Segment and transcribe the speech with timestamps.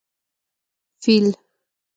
[1.03, 1.25] 🐘 فېل